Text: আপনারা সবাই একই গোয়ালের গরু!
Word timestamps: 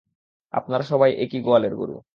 আপনারা 0.53 0.83
সবাই 0.83 1.11
একই 1.15 1.39
গোয়ালের 1.41 1.73
গরু! 1.75 1.95